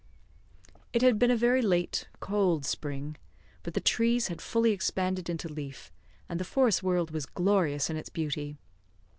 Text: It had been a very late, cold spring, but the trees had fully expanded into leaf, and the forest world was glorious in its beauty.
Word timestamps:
It 0.93 1.03
had 1.03 1.19
been 1.19 1.29
a 1.29 1.35
very 1.37 1.61
late, 1.61 2.07
cold 2.19 2.65
spring, 2.65 3.17
but 3.61 3.75
the 3.75 3.79
trees 3.79 4.29
had 4.29 4.41
fully 4.41 4.71
expanded 4.71 5.29
into 5.29 5.47
leaf, 5.47 5.91
and 6.27 6.39
the 6.39 6.43
forest 6.43 6.81
world 6.81 7.11
was 7.11 7.27
glorious 7.27 7.87
in 7.87 7.97
its 7.97 8.09
beauty. 8.09 8.57